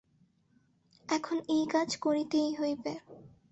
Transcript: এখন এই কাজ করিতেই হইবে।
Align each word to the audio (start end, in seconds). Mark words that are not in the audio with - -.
এখন 1.09 1.37
এই 1.47 1.63
কাজ 1.65 1.89
করিতেই 1.97 2.49
হইবে। 2.55 2.93